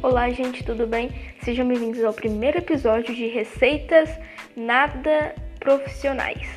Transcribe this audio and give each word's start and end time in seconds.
Olá, 0.00 0.30
gente, 0.30 0.62
tudo 0.62 0.86
bem? 0.86 1.10
Sejam 1.42 1.66
bem-vindos 1.66 2.04
ao 2.04 2.12
primeiro 2.12 2.58
episódio 2.58 3.12
de 3.12 3.26
Receitas 3.26 4.08
Nada 4.56 5.34
Profissionais. 5.58 6.48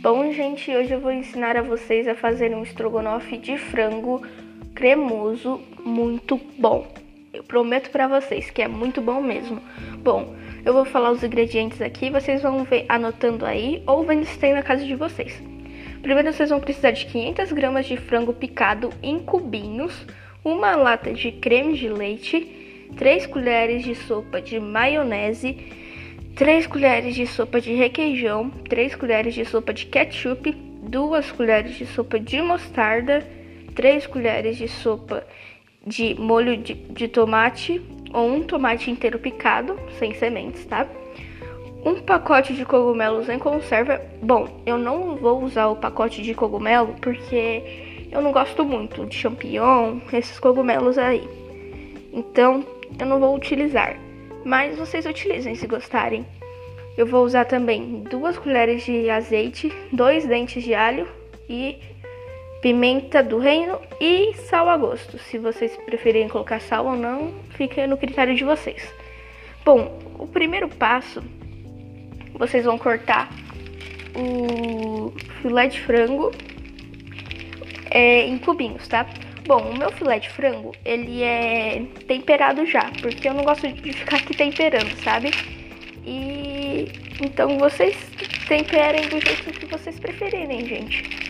Bom, 0.00 0.32
gente, 0.32 0.74
hoje 0.74 0.94
eu 0.94 1.00
vou 1.00 1.12
ensinar 1.12 1.58
a 1.58 1.62
vocês 1.62 2.08
a 2.08 2.14
fazer 2.14 2.54
um 2.54 2.62
estrogonofe 2.62 3.36
de 3.36 3.58
frango 3.58 4.26
cremoso 4.74 5.60
muito 5.84 6.40
bom. 6.58 6.97
Eu 7.38 7.44
prometo 7.44 7.90
para 7.90 8.08
vocês 8.08 8.50
que 8.50 8.60
é 8.60 8.66
muito 8.66 9.00
bom 9.00 9.22
mesmo. 9.22 9.62
Bom, 9.98 10.34
eu 10.64 10.72
vou 10.72 10.84
falar 10.84 11.12
os 11.12 11.22
ingredientes 11.22 11.80
aqui, 11.80 12.10
vocês 12.10 12.42
vão 12.42 12.64
ver 12.64 12.84
anotando 12.88 13.46
aí 13.46 13.80
ou 13.86 14.02
vendo 14.02 14.24
se 14.24 14.36
tem 14.36 14.52
na 14.52 14.60
casa 14.60 14.84
de 14.84 14.96
vocês. 14.96 15.40
Primeiro 16.02 16.32
vocês 16.32 16.50
vão 16.50 16.58
precisar 16.58 16.90
de 16.90 17.06
500 17.06 17.52
gramas 17.52 17.86
de 17.86 17.96
frango 17.96 18.32
picado 18.32 18.90
em 19.00 19.20
cubinhos, 19.20 20.04
uma 20.44 20.74
lata 20.74 21.12
de 21.12 21.30
creme 21.30 21.78
de 21.78 21.88
leite, 21.88 22.88
3 22.96 23.26
colheres 23.26 23.84
de 23.84 23.94
sopa 23.94 24.40
de 24.40 24.58
maionese, 24.58 25.56
3 26.34 26.66
colheres 26.66 27.14
de 27.14 27.24
sopa 27.24 27.60
de 27.60 27.72
requeijão, 27.72 28.50
3 28.50 28.96
colheres 28.96 29.32
de 29.32 29.44
sopa 29.44 29.72
de 29.72 29.86
ketchup, 29.86 30.50
2 30.50 31.30
colheres 31.30 31.76
de 31.76 31.86
sopa 31.86 32.18
de 32.18 32.42
mostarda, 32.42 33.24
3 33.76 34.08
colheres 34.08 34.56
de 34.56 34.66
sopa 34.66 35.24
de 35.88 36.14
molho 36.14 36.56
de, 36.56 36.74
de 36.74 37.08
tomate 37.08 37.80
ou 38.12 38.28
um 38.28 38.42
tomate 38.42 38.90
inteiro 38.90 39.18
picado, 39.18 39.78
sem 39.98 40.14
sementes, 40.14 40.64
tá? 40.66 40.86
Um 41.84 42.00
pacote 42.00 42.54
de 42.54 42.64
cogumelos 42.64 43.28
em 43.28 43.38
conserva. 43.38 44.00
Bom, 44.22 44.62
eu 44.66 44.76
não 44.76 45.16
vou 45.16 45.42
usar 45.42 45.68
o 45.68 45.76
pacote 45.76 46.22
de 46.22 46.34
cogumelo 46.34 46.94
porque 47.00 47.62
eu 48.10 48.20
não 48.20 48.32
gosto 48.32 48.64
muito 48.64 49.06
de 49.06 49.14
champignon, 49.14 49.98
esses 50.12 50.38
cogumelos 50.38 50.98
aí. 50.98 51.26
Então, 52.12 52.64
eu 52.98 53.06
não 53.06 53.20
vou 53.20 53.34
utilizar. 53.34 53.96
Mas 54.44 54.76
vocês 54.76 55.06
utilizem 55.06 55.54
se 55.54 55.66
gostarem. 55.66 56.26
Eu 56.96 57.06
vou 57.06 57.24
usar 57.24 57.44
também 57.44 58.02
duas 58.10 58.36
colheres 58.36 58.84
de 58.84 59.08
azeite, 59.08 59.72
dois 59.92 60.26
dentes 60.26 60.64
de 60.64 60.74
alho 60.74 61.06
e 61.48 61.78
pimenta 62.60 63.22
do 63.22 63.38
reino 63.38 63.80
e 64.00 64.34
sal 64.48 64.68
a 64.68 64.76
gosto. 64.76 65.18
Se 65.18 65.38
vocês 65.38 65.76
preferirem 65.76 66.28
colocar 66.28 66.60
sal 66.60 66.86
ou 66.86 66.96
não, 66.96 67.34
fica 67.50 67.86
no 67.86 67.96
critério 67.96 68.34
de 68.34 68.44
vocês. 68.44 68.92
Bom, 69.64 69.98
o 70.18 70.26
primeiro 70.26 70.68
passo, 70.68 71.22
vocês 72.34 72.64
vão 72.64 72.78
cortar 72.78 73.28
o 74.14 75.12
filé 75.40 75.68
de 75.68 75.80
frango 75.80 76.32
é, 77.90 78.26
em 78.26 78.38
cubinhos, 78.38 78.88
tá? 78.88 79.06
Bom, 79.46 79.70
o 79.70 79.78
meu 79.78 79.90
filé 79.92 80.18
de 80.18 80.28
frango, 80.28 80.74
ele 80.84 81.22
é 81.22 81.82
temperado 82.06 82.66
já, 82.66 82.90
porque 83.00 83.28
eu 83.28 83.34
não 83.34 83.44
gosto 83.44 83.66
de 83.66 83.92
ficar 83.92 84.16
aqui 84.16 84.36
temperando, 84.36 84.94
sabe? 85.02 85.30
E 86.04 86.86
então 87.22 87.58
vocês 87.58 87.96
temperem 88.46 89.08
do 89.08 89.20
jeito 89.20 89.52
que 89.52 89.66
vocês 89.66 89.98
preferirem, 89.98 90.66
gente. 90.66 91.27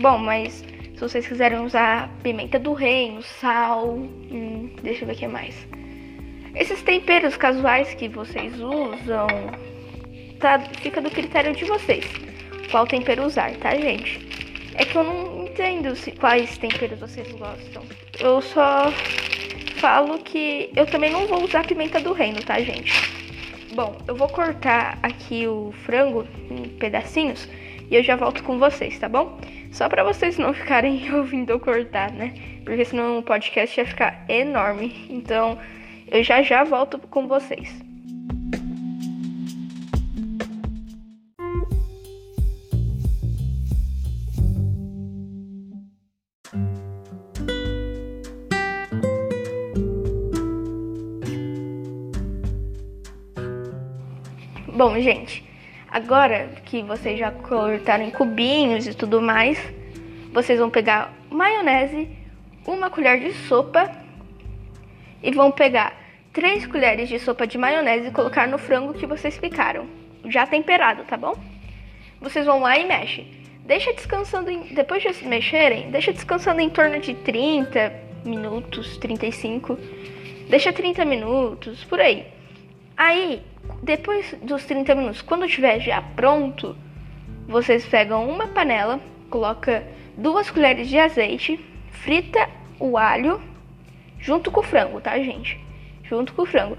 Bom, 0.00 0.18
mas 0.18 0.64
se 0.94 1.00
vocês 1.00 1.26
quiserem 1.26 1.60
usar 1.60 2.10
pimenta 2.22 2.58
do 2.58 2.72
reino, 2.72 3.22
sal, 3.22 3.94
hum, 3.94 4.70
deixa 4.82 5.02
eu 5.02 5.06
ver 5.06 5.14
o 5.14 5.16
que 5.16 5.28
mais. 5.28 5.54
Esses 6.54 6.82
temperos 6.82 7.36
casuais 7.36 7.94
que 7.94 8.08
vocês 8.08 8.52
usam, 8.60 9.28
tá, 10.40 10.58
fica 10.80 11.00
do 11.00 11.10
critério 11.10 11.54
de 11.54 11.64
vocês. 11.64 12.04
Qual 12.70 12.86
tempero 12.86 13.24
usar, 13.24 13.52
tá, 13.56 13.74
gente? 13.76 14.20
É 14.74 14.84
que 14.84 14.96
eu 14.96 15.04
não 15.04 15.46
entendo 15.46 15.94
se, 15.94 16.12
quais 16.12 16.58
temperos 16.58 16.98
vocês 16.98 17.30
gostam. 17.32 17.82
Eu 18.18 18.42
só 18.42 18.92
falo 19.76 20.18
que 20.18 20.70
eu 20.76 20.86
também 20.86 21.10
não 21.10 21.26
vou 21.26 21.44
usar 21.44 21.66
pimenta 21.66 22.00
do 22.00 22.12
reino, 22.12 22.42
tá, 22.42 22.60
gente? 22.60 22.92
Bom, 23.74 23.96
eu 24.06 24.16
vou 24.16 24.28
cortar 24.28 24.98
aqui 25.02 25.46
o 25.46 25.72
frango 25.84 26.26
em 26.50 26.68
pedacinhos 26.68 27.48
e 27.90 27.94
eu 27.94 28.02
já 28.02 28.16
volto 28.16 28.42
com 28.42 28.58
vocês, 28.58 28.98
tá 28.98 29.08
bom? 29.08 29.38
Só 29.70 29.88
para 29.88 30.04
vocês 30.04 30.36
não 30.36 30.52
ficarem 30.52 31.12
ouvindo 31.14 31.50
eu 31.50 31.60
cortar, 31.60 32.10
né? 32.12 32.34
Porque 32.64 32.84
senão 32.84 33.18
o 33.18 33.22
podcast 33.22 33.78
ia 33.78 33.86
ficar 33.86 34.24
enorme. 34.28 35.06
Então, 35.08 35.58
eu 36.10 36.22
já 36.22 36.42
já 36.42 36.64
volto 36.64 36.98
com 36.98 37.26
vocês. 37.26 37.90
Bom, 54.80 54.98
gente, 54.98 55.44
Agora 55.90 56.48
que 56.66 56.82
vocês 56.82 57.18
já 57.18 57.32
cortaram 57.32 58.04
em 58.04 58.10
cubinhos 58.10 58.86
e 58.86 58.94
tudo 58.94 59.20
mais, 59.20 59.58
vocês 60.32 60.60
vão 60.60 60.70
pegar 60.70 61.12
maionese, 61.28 62.08
uma 62.64 62.88
colher 62.88 63.18
de 63.18 63.32
sopa 63.48 63.90
e 65.20 65.32
vão 65.32 65.50
pegar 65.50 65.92
três 66.32 66.64
colheres 66.64 67.08
de 67.08 67.18
sopa 67.18 67.44
de 67.44 67.58
maionese 67.58 68.06
e 68.06 68.12
colocar 68.12 68.46
no 68.46 68.56
frango 68.56 68.94
que 68.94 69.04
vocês 69.04 69.36
picaram, 69.36 69.84
já 70.26 70.46
temperado, 70.46 71.02
tá 71.02 71.16
bom? 71.16 71.34
Vocês 72.20 72.46
vão 72.46 72.60
lá 72.60 72.78
e 72.78 72.86
mexem. 72.86 73.26
Deixa 73.64 73.92
descansando, 73.92 74.48
em, 74.48 74.72
depois 74.72 75.02
de 75.02 75.26
mexerem, 75.26 75.90
deixa 75.90 76.12
descansando 76.12 76.60
em 76.60 76.70
torno 76.70 77.00
de 77.00 77.14
30 77.14 77.92
minutos, 78.24 78.96
35. 78.98 79.76
Deixa 80.48 80.72
30 80.72 81.04
minutos, 81.04 81.82
por 81.82 82.00
aí. 82.00 82.26
Aí, 83.00 83.42
depois 83.82 84.36
dos 84.42 84.66
30 84.66 84.94
minutos, 84.94 85.22
quando 85.22 85.46
estiver 85.46 85.80
já 85.80 86.02
pronto, 86.02 86.76
vocês 87.48 87.86
pegam 87.86 88.28
uma 88.28 88.46
panela, 88.48 89.00
coloca 89.30 89.82
duas 90.18 90.50
colheres 90.50 90.86
de 90.86 90.98
azeite, 90.98 91.58
frita 91.90 92.46
o 92.78 92.98
alho 92.98 93.40
junto 94.18 94.50
com 94.50 94.60
o 94.60 94.62
frango, 94.62 95.00
tá, 95.00 95.18
gente? 95.18 95.58
Junto 96.02 96.34
com 96.34 96.42
o 96.42 96.46
frango. 96.46 96.76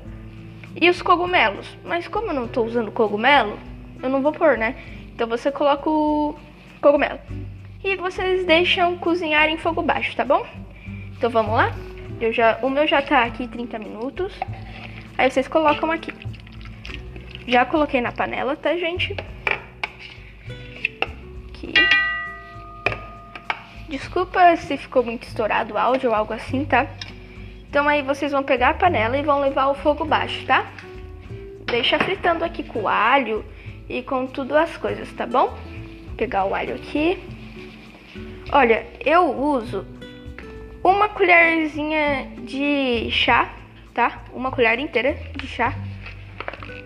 E 0.79 0.91
os 0.91 1.01
cogumelos. 1.01 1.75
Mas 1.83 2.07
como 2.07 2.27
eu 2.27 2.35
não 2.35 2.47
tô 2.47 2.65
usando 2.65 2.91
cogumelo, 2.91 3.57
eu 4.03 4.07
não 4.07 4.21
vou 4.21 4.31
pôr, 4.31 4.59
né? 4.59 4.75
Então 5.15 5.27
você 5.27 5.51
coloca 5.51 5.89
o 5.89 6.35
cogumelo. 6.79 7.17
E 7.83 7.95
vocês 7.95 8.45
deixam 8.45 8.95
cozinhar 8.99 9.49
em 9.49 9.57
fogo 9.57 9.81
baixo, 9.81 10.15
tá 10.15 10.23
bom? 10.23 10.45
Então 11.17 11.31
vamos 11.31 11.55
lá? 11.55 11.73
Eu 12.19 12.31
já, 12.31 12.59
o 12.61 12.69
meu 12.69 12.85
já 12.85 13.01
tá 13.01 13.23
aqui 13.23 13.47
30 13.47 13.79
minutos. 13.79 14.39
Aí 15.21 15.29
vocês 15.29 15.47
colocam 15.47 15.91
aqui. 15.91 16.11
Já 17.47 17.63
coloquei 17.63 18.01
na 18.01 18.11
panela, 18.11 18.55
tá, 18.55 18.75
gente? 18.75 19.15
Aqui. 21.47 21.73
Desculpa 23.87 24.55
se 24.55 24.77
ficou 24.77 25.03
muito 25.03 25.27
estourado 25.27 25.75
o 25.75 25.77
áudio 25.77 26.09
ou 26.09 26.15
algo 26.15 26.33
assim, 26.33 26.65
tá? 26.65 26.87
Então 27.69 27.87
aí 27.87 28.01
vocês 28.01 28.31
vão 28.31 28.41
pegar 28.41 28.69
a 28.69 28.73
panela 28.73 29.15
e 29.15 29.21
vão 29.21 29.39
levar 29.39 29.65
ao 29.65 29.75
fogo 29.75 30.03
baixo, 30.05 30.43
tá? 30.47 30.65
Deixa 31.67 31.99
fritando 31.99 32.43
aqui 32.43 32.63
com 32.63 32.79
o 32.79 32.87
alho 32.87 33.45
e 33.87 34.01
com 34.01 34.25
tudo 34.25 34.57
as 34.57 34.75
coisas, 34.75 35.07
tá 35.13 35.27
bom? 35.27 35.49
Vou 35.49 36.15
pegar 36.17 36.45
o 36.45 36.55
alho 36.55 36.73
aqui. 36.73 37.23
Olha, 38.51 38.87
eu 39.05 39.29
uso 39.29 39.85
uma 40.83 41.09
colherzinha 41.09 42.27
de 42.39 43.11
chá, 43.11 43.60
tá? 43.93 44.23
Uma 44.33 44.51
colher 44.51 44.79
inteira 44.79 45.17
de 45.35 45.47
chá 45.47 45.73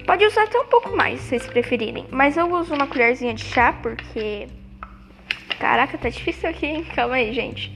Pode 0.05 0.23
usar 0.23 0.43
até 0.43 0.59
um 0.59 0.67
pouco 0.67 0.95
mais, 0.95 1.19
se 1.19 1.29
vocês 1.29 1.47
preferirem. 1.47 2.05
Mas 2.11 2.37
eu 2.37 2.51
uso 2.53 2.75
uma 2.75 2.85
colherzinha 2.85 3.33
de 3.33 3.43
chá, 3.43 3.73
porque... 3.73 4.47
Caraca, 5.59 5.97
tá 5.97 6.09
difícil 6.09 6.47
aqui, 6.47 6.67
hein? 6.67 6.83
Calma 6.95 7.15
aí, 7.15 7.33
gente. 7.33 7.75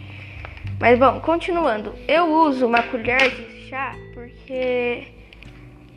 Mas, 0.80 1.00
bom, 1.00 1.20
continuando. 1.22 1.96
Eu 2.08 2.32
uso 2.32 2.68
uma 2.68 2.84
colher 2.84 3.32
de 3.32 3.68
chá 3.68 3.96
porque... 4.14 5.08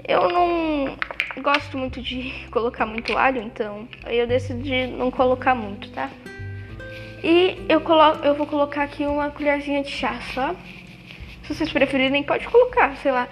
Eu 0.08 0.28
não 0.30 0.96
gosto 1.42 1.76
muito 1.76 2.00
de 2.00 2.32
colocar 2.50 2.86
muito 2.86 3.16
alho, 3.16 3.42
então... 3.42 3.86
Eu 4.06 4.26
decidi 4.26 4.86
não 4.86 5.10
colocar 5.10 5.54
muito, 5.54 5.90
tá? 5.90 6.08
E 7.22 7.62
eu, 7.68 7.82
colo 7.82 8.24
eu 8.24 8.34
vou 8.34 8.46
colocar 8.46 8.84
aqui 8.84 9.04
uma 9.04 9.30
colherzinha 9.30 9.82
de 9.82 9.90
chá 9.90 10.18
só. 10.32 10.56
Vocês 11.52 11.70
preferirem, 11.70 12.22
pode 12.22 12.48
colocar, 12.48 12.96
sei 12.96 13.12
lá, 13.12 13.28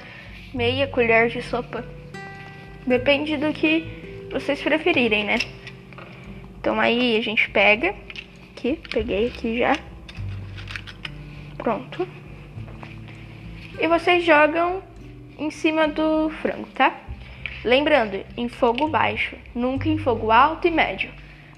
meia 0.52 0.87
colher 0.87 1.31
de 1.31 1.40
sopa. 1.40 1.82
Depende 2.87 3.38
do 3.38 3.50
que 3.50 4.28
vocês 4.31 4.61
preferirem, 4.61 5.25
né? 5.25 5.38
Então 6.58 6.78
aí 6.78 7.17
a 7.17 7.22
gente 7.22 7.49
pega 7.49 7.94
aqui, 8.52 8.78
peguei 8.90 9.28
aqui 9.28 9.58
já. 9.61 9.75
Pronto. 11.56 12.06
E 13.81 13.88
vocês 13.88 14.23
jogam 14.23 14.82
em 15.38 15.50
cima 15.50 15.88
do 15.88 16.28
frango, 16.43 16.69
tá? 16.75 16.94
Lembrando, 17.64 18.23
em 18.37 18.50
fogo 18.50 18.87
baixo, 18.87 19.34
nunca 19.55 19.88
em 19.88 19.96
fogo 19.96 20.31
alto 20.31 20.69
e 20.69 20.70
médio. 20.70 21.11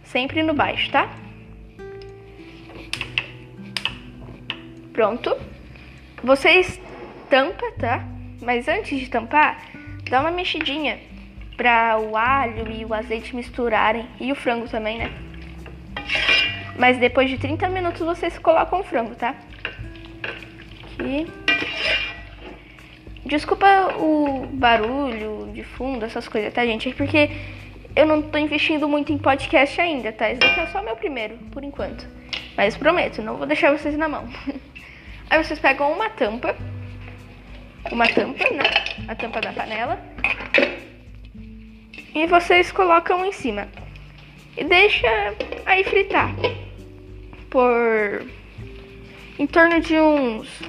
Sempre 0.04 0.44
no 0.44 0.54
baixo, 0.54 0.92
tá? 0.92 1.12
Pronto. 4.92 5.51
Vocês 6.22 6.80
tampa, 7.28 7.72
tá? 7.78 8.04
Mas 8.40 8.68
antes 8.68 8.98
de 8.98 9.08
tampar, 9.08 9.60
dá 10.08 10.20
uma 10.20 10.30
mexidinha 10.30 11.00
para 11.56 11.98
o 11.98 12.16
alho 12.16 12.70
e 12.70 12.84
o 12.84 12.94
azeite 12.94 13.34
misturarem 13.34 14.06
e 14.20 14.30
o 14.30 14.34
frango 14.34 14.68
também, 14.68 14.98
né? 14.98 15.10
Mas 16.78 16.98
depois 16.98 17.28
de 17.28 17.38
30 17.38 17.68
minutos 17.68 18.00
vocês 18.00 18.38
colocam 18.38 18.80
o 18.80 18.84
frango, 18.84 19.14
tá? 19.14 19.34
Aqui. 20.94 21.26
Desculpa 23.24 23.94
o 23.98 24.46
barulho 24.52 25.50
de 25.52 25.62
fundo, 25.62 26.04
essas 26.04 26.28
coisas, 26.28 26.52
tá, 26.52 26.64
gente? 26.64 26.88
É 26.88 26.92
porque 26.92 27.30
eu 27.96 28.06
não 28.06 28.22
tô 28.22 28.38
investindo 28.38 28.88
muito 28.88 29.12
em 29.12 29.18
podcast 29.18 29.80
ainda, 29.80 30.12
tá? 30.12 30.30
Esse 30.30 30.40
daqui 30.40 30.60
é 30.60 30.66
só 30.66 30.82
meu 30.82 30.96
primeiro, 30.96 31.36
por 31.50 31.64
enquanto. 31.64 32.06
Mas 32.56 32.76
prometo, 32.76 33.22
não 33.22 33.36
vou 33.36 33.46
deixar 33.46 33.76
vocês 33.76 33.96
na 33.96 34.08
mão. 34.08 34.28
Aí 35.32 35.42
vocês 35.42 35.58
pegam 35.58 35.90
uma 35.90 36.10
tampa, 36.10 36.54
uma 37.90 38.06
tampa, 38.06 38.44
né? 38.50 38.64
A 39.08 39.14
tampa 39.14 39.40
da 39.40 39.50
panela. 39.50 39.98
E 42.14 42.26
vocês 42.26 42.70
colocam 42.70 43.24
em 43.24 43.32
cima. 43.32 43.66
E 44.58 44.62
deixa 44.62 45.08
aí 45.64 45.84
fritar. 45.84 46.34
Por 47.48 48.26
em 49.38 49.46
torno 49.46 49.80
de 49.80 49.98
uns 49.98 50.60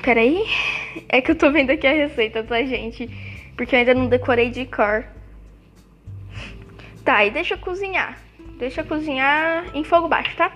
Peraí. 0.00 0.44
É 1.08 1.20
que 1.20 1.32
eu 1.32 1.36
tô 1.36 1.50
vendo 1.50 1.70
aqui 1.70 1.88
a 1.88 1.92
receita, 1.92 2.44
tá, 2.44 2.62
gente? 2.62 3.10
Porque 3.56 3.74
eu 3.74 3.80
ainda 3.80 3.94
não 3.94 4.06
decorei 4.06 4.48
de 4.48 4.64
cor. 4.64 5.04
Tá, 7.04 7.24
e 7.24 7.32
deixa 7.32 7.56
cozinhar. 7.56 8.16
Deixa 8.60 8.84
cozinhar 8.84 9.64
em 9.74 9.82
fogo 9.82 10.06
baixo, 10.06 10.36
tá? 10.36 10.52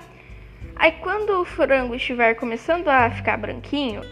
Aí 0.77 0.93
quando 0.93 1.41
o 1.41 1.45
frango 1.45 1.95
estiver 1.95 2.35
começando 2.35 2.89
a 2.89 3.11
ficar 3.11 3.37
branquinho, 3.37 4.03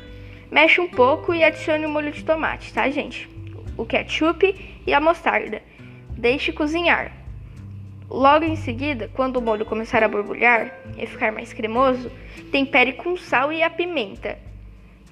mexe 0.51 0.81
um 0.81 0.89
pouco 0.89 1.35
e 1.35 1.43
adicione 1.43 1.87
o 1.87 1.89
molho 1.89 2.13
de 2.13 2.25
tomate, 2.25 2.73
tá, 2.73 2.89
gente? 2.89 3.29
O 3.77 3.85
ketchup 3.85 4.55
e 4.87 4.95
a 4.95 5.01
mostarda. 5.01 5.63
Deixe 6.11 6.53
cozinhar. 6.53 7.13
Logo 8.09 8.45
em 8.45 8.57
seguida, 8.57 9.11
quando 9.15 9.37
o 9.37 9.43
molho 9.43 9.65
começar 9.65 10.03
a 10.03 10.09
borbulhar 10.09 10.73
e 10.99 11.07
ficar 11.07 11.33
mais 11.33 11.53
cremoso, 11.53 12.13
tempere 12.51 12.93
com 12.93 13.17
sal 13.17 13.53
e 13.53 13.63
a 13.63 13.71
pimenta. 13.71 14.39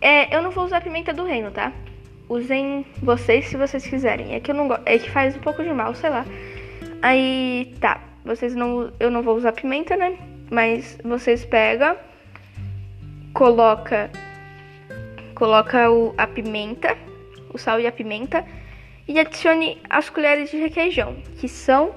É, 0.00 0.34
eu 0.34 0.42
não 0.42 0.50
vou 0.50 0.64
usar 0.64 0.82
pimenta 0.82 1.12
do 1.12 1.24
reino, 1.24 1.50
tá? 1.50 1.72
Usem 2.28 2.86
vocês 3.02 3.46
se 3.46 3.56
vocês 3.56 3.86
quiserem. 3.86 4.34
É 4.34 4.40
que 4.40 4.50
eu 4.50 4.54
não. 4.54 4.68
É 4.86 4.98
que 4.98 5.10
faz 5.10 5.36
um 5.36 5.40
pouco 5.40 5.62
de 5.62 5.72
mal, 5.72 5.94
sei 5.94 6.10
lá. 6.10 6.24
Aí, 7.02 7.74
tá. 7.80 8.00
Vocês 8.24 8.54
não. 8.54 8.92
Eu 9.00 9.10
não 9.10 9.22
vou 9.22 9.36
usar 9.36 9.52
pimenta, 9.52 9.96
né? 9.96 10.16
Mas 10.50 10.98
vocês 11.04 11.44
pegam, 11.44 11.96
coloca. 13.32 14.10
Coloca 15.34 15.90
o, 15.90 16.14
a 16.18 16.26
pimenta, 16.26 16.96
o 17.54 17.56
sal 17.56 17.80
e 17.80 17.86
a 17.86 17.92
pimenta. 17.92 18.44
E 19.08 19.18
adicione 19.18 19.80
as 19.88 20.10
colheres 20.10 20.50
de 20.50 20.56
requeijão, 20.58 21.16
que 21.38 21.48
são 21.48 21.94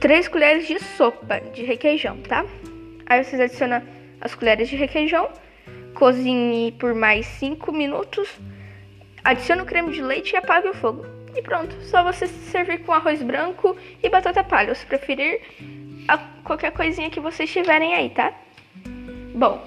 três 0.00 0.26
colheres 0.26 0.66
de 0.66 0.78
sopa 0.80 1.40
de 1.52 1.64
requeijão, 1.64 2.16
tá? 2.22 2.44
Aí 3.06 3.22
vocês 3.22 3.40
adicionam 3.40 3.82
as 4.20 4.34
colheres 4.34 4.68
de 4.68 4.76
requeijão 4.76 5.28
Cozinhe 5.94 6.72
por 6.72 6.94
mais 6.94 7.26
5 7.26 7.72
minutos. 7.72 8.28
Adicione 9.22 9.62
o 9.62 9.66
creme 9.66 9.92
de 9.92 10.02
leite 10.02 10.32
e 10.32 10.36
apague 10.36 10.68
o 10.68 10.74
fogo. 10.74 11.04
E 11.34 11.42
pronto, 11.42 11.74
só 11.82 12.02
você 12.02 12.26
servir 12.26 12.78
com 12.84 12.92
arroz 12.92 13.22
branco 13.22 13.76
e 14.02 14.08
batata 14.08 14.42
palha, 14.42 14.74
se 14.74 14.86
preferir 14.86 15.40
qualquer 16.18 16.72
coisinha 16.72 17.10
que 17.10 17.20
vocês 17.20 17.50
tiverem 17.50 17.94
aí, 17.94 18.10
tá? 18.10 18.32
Bom, 19.34 19.66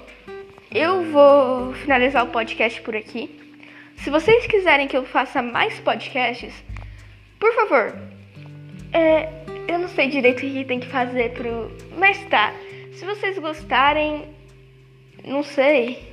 eu 0.70 1.04
vou 1.10 1.72
finalizar 1.74 2.24
o 2.24 2.30
podcast 2.30 2.80
por 2.82 2.96
aqui. 2.96 3.40
Se 3.98 4.10
vocês 4.10 4.46
quiserem 4.46 4.88
que 4.88 4.96
eu 4.96 5.04
faça 5.04 5.40
mais 5.40 5.78
podcasts, 5.80 6.52
por 7.38 7.52
favor, 7.54 7.98
é, 8.92 9.28
eu 9.68 9.78
não 9.78 9.88
sei 9.88 10.08
direito 10.08 10.38
o 10.38 10.40
que 10.40 10.64
tem 10.64 10.80
que 10.80 10.88
fazer 10.88 11.32
pro. 11.32 11.70
Mas 11.96 12.22
tá, 12.26 12.52
se 12.92 13.04
vocês 13.04 13.38
gostarem, 13.38 14.24
não 15.24 15.42
sei. 15.42 16.12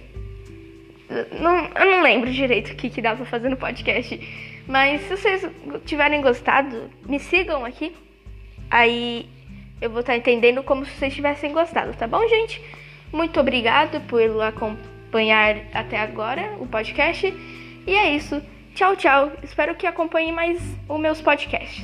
Não, 1.40 1.70
eu 1.76 1.86
não 1.92 2.02
lembro 2.02 2.32
direito 2.32 2.72
o 2.72 2.76
que, 2.76 2.90
que 2.90 3.02
dá 3.02 3.16
pra 3.16 3.26
fazer 3.26 3.50
no 3.50 3.58
podcast. 3.58 4.20
Mas 4.68 5.02
se 5.02 5.10
vocês 5.10 5.46
tiverem 5.86 6.22
gostado, 6.22 6.90
me 7.06 7.20
sigam 7.20 7.66
aqui. 7.66 7.94
Aí 8.70 9.28
eu 9.82 9.90
vou 9.90 10.02
estar 10.02 10.16
entendendo 10.16 10.64
como 10.64 10.86
se 10.86 10.92
vocês 10.92 11.14
tivessem 11.14 11.52
gostado, 11.52 11.94
tá 11.94 12.08
bom, 12.08 12.26
gente? 12.28 12.62
Muito 13.12 13.40
obrigado 13.40 14.00
por 14.02 14.22
acompanhar 14.42 15.58
até 15.74 16.00
agora 16.00 16.56
o 16.60 16.68
podcast. 16.68 17.28
E 17.86 17.94
é 17.94 18.16
isso. 18.16 18.42
Tchau, 18.74 18.96
tchau. 18.96 19.32
Espero 19.44 19.76
que 19.76 19.86
acompanhem 19.86 20.32
mais 20.32 20.62
os 20.88 21.00
meus 21.00 21.20
podcasts. 21.20 21.84